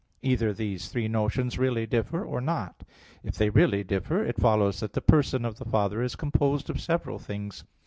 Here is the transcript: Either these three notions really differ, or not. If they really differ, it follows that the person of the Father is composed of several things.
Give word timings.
Either 0.23 0.51
these 0.51 0.89
three 0.89 1.07
notions 1.07 1.59
really 1.59 1.85
differ, 1.85 2.25
or 2.25 2.41
not. 2.41 2.81
If 3.23 3.35
they 3.35 3.51
really 3.51 3.83
differ, 3.83 4.23
it 4.25 4.41
follows 4.41 4.79
that 4.79 4.93
the 4.93 4.99
person 5.01 5.45
of 5.45 5.59
the 5.59 5.65
Father 5.65 6.01
is 6.01 6.15
composed 6.15 6.71
of 6.71 6.81
several 6.81 7.19
things. 7.19 7.63